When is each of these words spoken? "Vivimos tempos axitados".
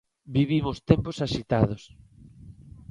"Vivimos 0.35 0.77
tempos 0.89 1.17
axitados". 1.25 1.81